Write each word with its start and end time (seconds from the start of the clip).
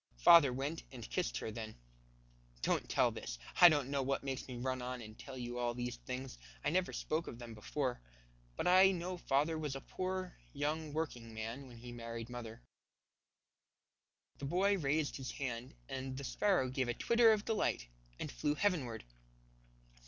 Father 0.17 0.51
went 0.51 0.81
and 0.91 1.07
kissed 1.07 1.37
her 1.37 1.51
then. 1.51 1.75
Don't 2.63 2.89
tell 2.89 3.11
this. 3.11 3.37
I 3.57 3.69
don't 3.69 3.91
know 3.91 4.01
what 4.01 4.23
makes 4.23 4.47
me 4.47 4.55
run 4.57 4.81
on 4.81 4.99
and 4.99 5.15
tell 5.15 5.37
you 5.37 5.59
all 5.59 5.75
these 5.75 5.97
things. 5.97 6.39
I 6.65 6.71
never 6.71 6.91
spoke 6.91 7.27
of 7.27 7.37
them 7.37 7.53
before. 7.53 8.01
But 8.55 8.65
I 8.65 8.89
know 8.93 9.15
father 9.17 9.59
was 9.59 9.75
a 9.75 9.79
poor, 9.81 10.35
young 10.53 10.91
working 10.91 11.35
man 11.35 11.67
when 11.67 11.77
he 11.77 11.91
married 11.91 12.31
mother." 12.31 12.63
The 14.39 14.45
boy 14.45 14.75
raised 14.79 15.17
his 15.17 15.29
hand, 15.33 15.75
and 15.87 16.17
the 16.17 16.23
sparrow 16.23 16.69
gave 16.69 16.87
a 16.87 16.95
twitter 16.95 17.31
of 17.31 17.45
delight 17.45 17.87
and 18.19 18.31
flew 18.31 18.55
heavenward. 18.55 19.03